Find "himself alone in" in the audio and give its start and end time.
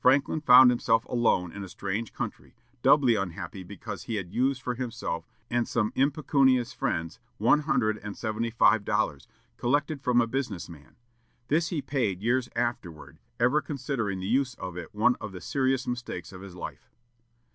0.70-1.62